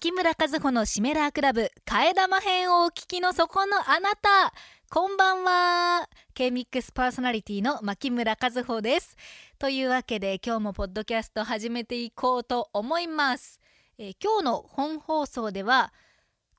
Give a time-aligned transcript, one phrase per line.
[0.00, 4.54] 木村和穂のシメラークラブ替え玉編をお聞きのそこのあなた。
[4.88, 6.08] こんばんは。
[6.32, 9.14] K-MIX パーソナリティの牧村和穂です。
[9.58, 13.60] というわけで今日もポッドキャスト始めていこうと思います、
[13.98, 15.92] えー、今日の本放送では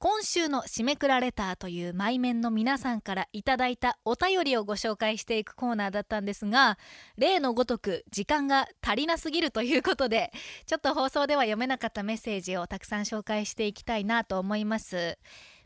[0.03, 6.79] 今週の締めくらレターという前面の皆さんからいただいたお便りをご紹介していくコーナーだったんですが
[7.19, 10.31] 例のごとく時間が足りなすぎるということで
[10.65, 15.19] ちょっと放送では読めなかったメッセージをたくさん紹介していきたいなと思います。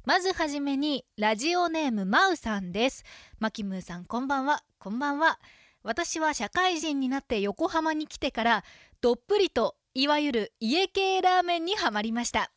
[0.04, 3.06] まずはじめにラジオネームマウさんです。
[3.40, 4.66] マキムーさんこんばんは。
[4.80, 5.40] こんばんは。
[5.82, 8.64] 私は社会人になって横浜に来てから
[9.00, 12.52] どっぷりといわゆる家系ラーメンにはまりました。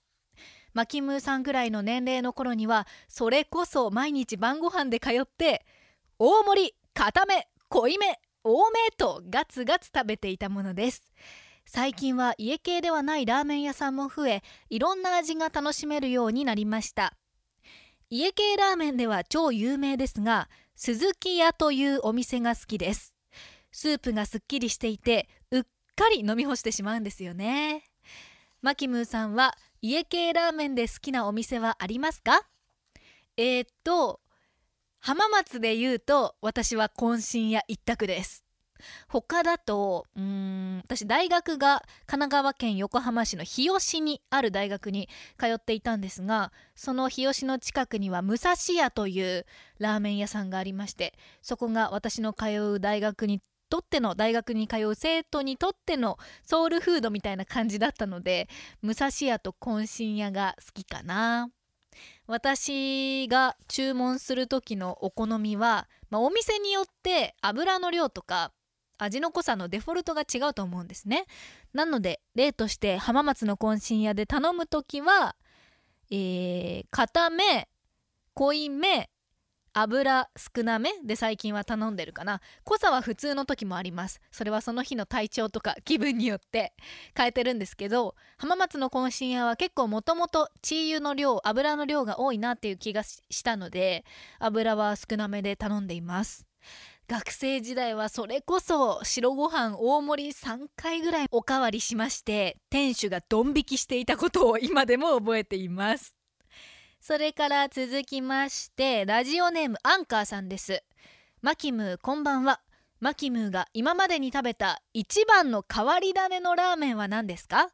[0.78, 5.66] マキムーさんぐらいの年齢の頃にはそれこそ毎日晩ご飯で通って
[6.20, 11.10] 大盛り固め濃いめ多めとガツガツ食べていたものです。
[11.66, 17.16] 最近は家系ではないラーメン屋さんも増えいろんな味が楽しめるようになりました。
[18.08, 23.16] 家系ラーメンでは超有名ですが鈴木屋というお店が好きです。
[23.72, 25.62] スープがすっきりしていてうっ
[25.96, 27.82] かり飲み干してしまうんですよね。
[28.60, 32.42] マキムーさんは家系ラーメンで好きなお店はありますか？
[33.36, 34.20] えー、っと
[34.98, 38.44] 浜松で言うと私は渾身屋一択です。
[39.08, 49.46] 他だとうん私大学が神奈川県横浜市の日吉にある大学に通っていたんですがその日吉の近くには武蔵屋という
[49.80, 58.48] ラーメン屋さんがありましてそこが私の通う大学にとっての大学に通う生徒にとってのソウルフードみたいな感じだったので
[58.82, 61.50] 武蔵屋と渾身屋が好きかな。
[62.26, 68.52] 私が注文する時のお好みは、まあ、お店によって油の量とか
[68.98, 71.26] 味の濃さのデフォルトが違うと思うんですね。
[71.72, 75.34] なので例として浜松の渾身屋で頼む時は
[76.10, 77.68] えー、固め
[78.34, 79.10] 濃いめ
[79.80, 82.40] 油少なめで最近は頼んでるかな。
[82.64, 84.20] 濃さは普通の時もあります。
[84.30, 86.72] それはその日の体調とか気分によって。
[87.16, 94.04] 変えてるんですけど浜松の渾身屋は結構もともとチー油の量油の量が多いなっていう気がしたので
[94.38, 96.46] 油は少なめで頼んでいます。
[97.08, 106.17] 学生時代はそれこそ白ご飯大盛り3回ぐらいおかわりしまして店主がドン引きしていたことを今でも覚えています。
[107.00, 110.82] それから続きましてラジオネームアンカーさんです。
[111.40, 112.60] マキムーこんばんは。
[113.00, 117.70] マキムーが今までに食べた一番の変わり種のラーメンは何ですか？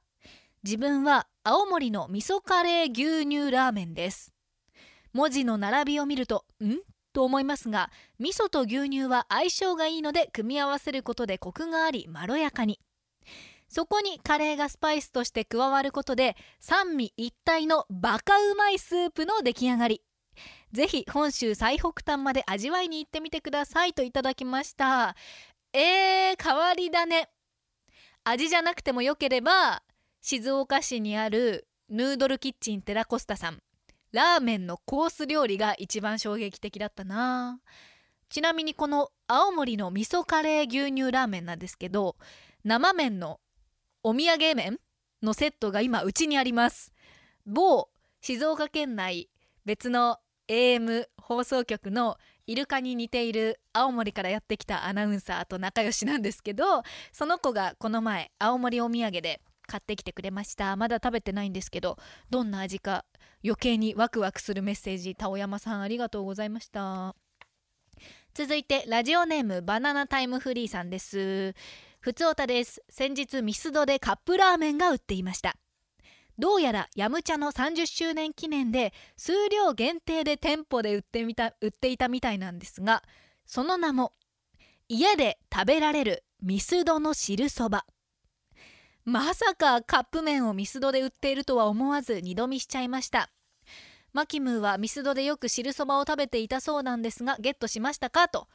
[0.62, 4.32] 自分は青森の味噌カレー牛乳ラーメンです。
[5.12, 6.76] 文字の並びを見るとん？
[7.12, 12.78] と思いますが味噌と牛乳は相性がいいので組み合わせることでコクがありまろやかに。
[13.74, 20.00] そこにカレーがスパイスとして加わることで三味一体のバカうまいスープの出来上がり。
[20.70, 25.16] ぜひ本州最北端まで味わいに行ってみてくださいといただきました。
[25.72, 27.28] えー、変わり種。
[28.22, 29.82] 味じゃなくてもよければ
[30.22, 33.58] 静岡市にあるヌードルキッチンテラコスタさん。
[34.12, 37.58] ラーメンのコース料理が一番衝撃的だったな。
[38.28, 42.14] ちなみにこの青森の味噌カレー牛乳ラーメンなんですけど
[42.62, 43.40] 生麺の
[44.06, 44.78] お土産麺
[45.22, 46.92] のセットが今うちにあります。
[47.46, 47.88] 某
[48.20, 49.30] 静岡県内
[49.64, 56.82] 別の AM 放送局のイルカに似ている青森からやってきたアナウンサーと仲良しなんですけど
[57.12, 60.76] その子がこの前青森お土産で買ってきてくれました。
[60.76, 61.96] まだ食べてないんですけど
[62.28, 63.06] どんな味か
[63.42, 65.14] 余計にワクワクするメッセージ。
[65.14, 67.16] 田尾山さんありがとうございました。
[68.34, 71.54] 続いてラジオネームバナナタイムフリーさんです。
[72.04, 72.82] ふつおたです。
[72.90, 75.56] 先日ミスドでカップラーメンが売っていました。
[76.38, 83.02] どうやらヤムチャの30周年記念で数量限定で店舗で売ってみた売っていたみたいなんですが
[83.46, 84.12] その名も
[84.86, 87.86] 家で食べられるミスドの汁そば。
[89.06, 93.30] まさかカップ麺をミスドで売っているとは思わず二度見しちゃいました。
[94.12, 98.28] マキムーはミスドでよく汁そばを食べていたそうなんですがゲットしましたか？
[98.28, 98.46] と。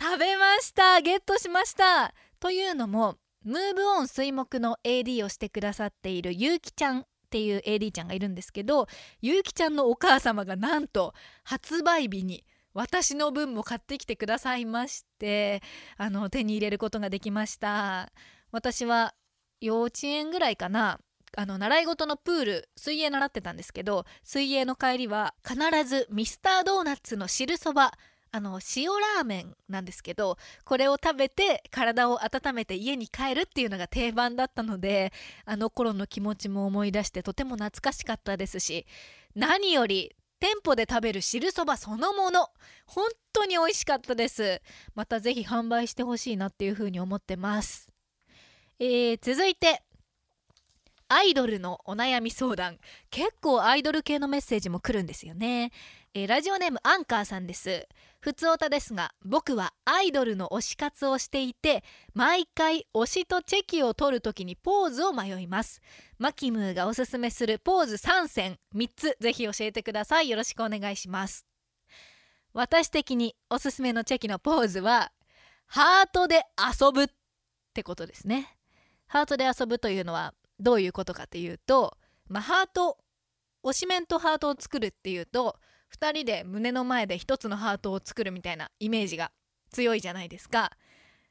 [0.00, 1.02] 食べました。
[1.02, 2.14] ゲットしました。
[2.40, 8.86] というのもムーブオン水木の AD をしてくださっているゆうきちゃんっていう AD ちゃんがいるんですけど
[9.20, 11.14] ゆうきちゃんのお母様がなんと
[11.44, 12.44] 発売日に
[12.74, 15.62] 私の分も買ってきてくださいまして
[15.96, 18.12] あの手に入れることができました。
[18.52, 19.14] 私は
[19.60, 20.98] 幼稚園ぐらいかな
[21.36, 27.92] あの習い事のプール水泳習ってたんですけど水泳の帰りは必ずミスタードーナツの汁そば
[28.32, 28.86] あの塩
[29.16, 35.12] ラーメンなんですけどこれを食べて体を温めて家に帰るっていうのが定番だったので
[35.44, 38.86] あの頃の気持ちも思い出してとても懐かしかったですし
[39.34, 42.48] 何より店舗で食べる汁そばそのもの
[42.86, 44.62] 本当に美味しかったです。
[44.94, 47.88] またぜひ販売してほしいなっていうふうに思ってます。
[48.78, 49.82] えー、続いて
[51.12, 52.78] アイドルのお悩み相談。
[53.10, 55.72] 結構アイドル系のメッセージも来るんですよね、
[56.14, 57.88] えー、ラジオネームアンカーさんです。
[58.20, 61.82] ふつおたですが僕はアイドルの推し活をしていて
[62.14, 65.80] 毎回推しとチェキを取るときにポーズを迷います。
[66.18, 68.58] マキムーがおすすめするポーズ3選。
[68.76, 69.16] 3つ。
[69.18, 70.28] ぜひ教えてください。
[70.28, 71.44] よろしくお願いします。
[72.52, 75.10] 私的におすすめのチェキのポーズは
[75.66, 77.06] ハートで遊ぶっ
[77.74, 78.56] てことですね。
[79.08, 81.96] ハートで遊ぶというのはどういうことかというと、
[82.28, 82.98] まあ、ハート
[83.64, 85.56] 推しメンとハートを作るっていうと
[85.98, 89.32] 2人で胸の前で1つのハートを作るみたいなイメージが
[89.70, 90.70] 強いじゃないですか。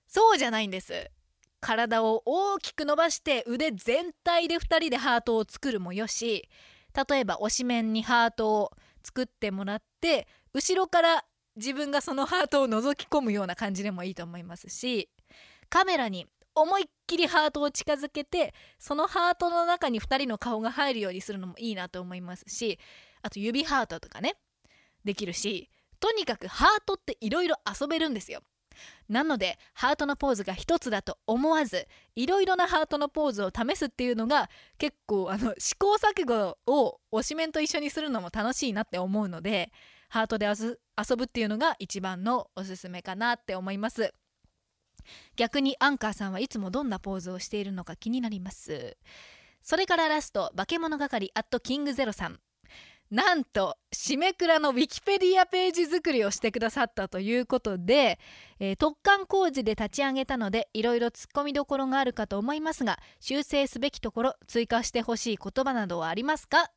[0.07, 1.11] そうじゃないんです。
[1.61, 6.47] 体を大きく伸ばして腕全体で2人でハートを作るもよし
[7.09, 8.71] 例えば推しメンにハートを
[9.03, 15.09] 作ってもらって後ろから自分がそのハートを覗き込むような感じでもいいと思いますし
[15.69, 16.25] カメラに
[16.61, 22.79] 思いっきりハートを近づけてそのハートの中に2人の顔が入るようにするのもいいなと思いますし
[23.21, 24.35] あと指ハートとかね
[25.03, 25.69] できるし
[25.99, 28.41] とにかくハートっていろいろ遊べるんですよ。
[29.09, 39.71] なのでハートのポーズが一つだと思わずいろいろなハートのポーズを試すっていうのが結構あの試行錯誤を推しメンと一緒にするのも楽しいなって思うので
[40.07, 40.77] ハートで遊
[41.17, 44.13] ぶっていうのが一番のおすすめかなって思います。
[45.35, 48.97] 逆にアンカーさんはいつもどんなポーズをしているのか気になります。
[49.61, 52.39] それからラスト化け物係アットキングゼロさん。
[53.11, 58.19] なんと締めくらのウィキペディアページ作りをしてくださったということで、
[58.59, 66.69] えー、突貫工事で立ち上げたのでいろいろ突っ込みどころがあるかと思いますが修正すべきところ追加してほしい言葉などはありますか？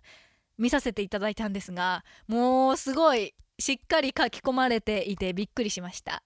[0.56, 6.22] 見させていただいたんですがもうすごいしっかり書き込まれていてびっくりしました。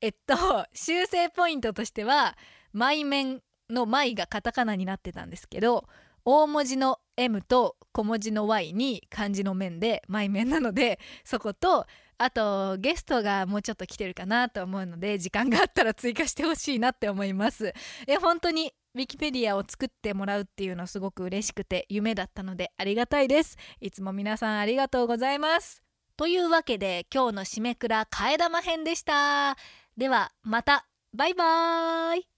[0.00, 0.36] えっと
[0.72, 2.36] 修正ポイントとしては
[2.72, 5.88] 「前面」の「前」がカタカナになってたんですけど
[6.24, 11.86] 大文字の M と小文字の Y に漢字の面で前面なのでそこと
[12.18, 17.72] あとゲストがもうちょっと来てるかなと思うので時間があったら追加してほしいなって思います。
[18.06, 23.56] え本当にウィキペディアを作ってもらうっていうのすごく嬉しくて夢だったのでありがたいです。
[23.80, 25.82] いつも皆さんありがとうございます。
[26.16, 29.56] というわけで今日の締めくら替え玉編でした。
[29.98, 30.86] ではまた。
[31.12, 32.37] バイバーイ。